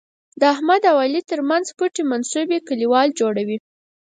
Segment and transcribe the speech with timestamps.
[0.39, 3.57] د احمد او علي تر منځ پټې منصوبې کلیوال جوړوي.